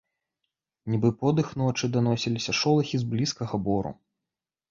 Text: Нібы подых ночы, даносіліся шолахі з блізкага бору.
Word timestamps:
Нібы 0.93 1.09
подых 1.25 1.47
ночы, 1.63 1.85
даносіліся 1.97 2.51
шолахі 2.61 2.95
з 3.05 3.09
блізкага 3.13 3.55
бору. 3.67 3.91